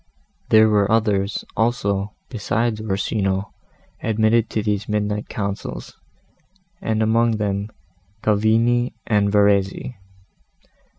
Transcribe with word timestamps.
There 0.49 0.67
were 0.67 0.91
others, 0.91 1.45
also, 1.55 2.15
besides 2.27 2.81
Orsino, 2.81 3.53
admitted 4.01 4.49
to 4.49 4.63
these 4.63 4.89
midnight 4.89 5.29
councils, 5.29 5.95
and 6.81 7.03
among 7.03 7.37
them 7.37 7.69
Cavigni 8.23 8.93
and 9.05 9.31
Verezzi. 9.31 9.97